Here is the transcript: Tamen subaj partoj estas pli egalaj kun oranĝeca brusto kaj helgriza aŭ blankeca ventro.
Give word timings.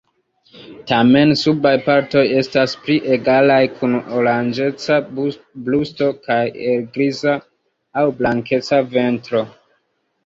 Tamen 0.91 1.33
subaj 1.41 1.73
partoj 1.87 2.23
estas 2.37 2.73
pli 2.85 2.95
egalaj 3.17 3.59
kun 3.75 3.93
oranĝeca 4.21 4.97
brusto 5.67 6.11
kaj 6.25 6.41
helgriza 6.63 7.37
aŭ 8.03 8.07
blankeca 8.23 8.85
ventro. 8.97 9.49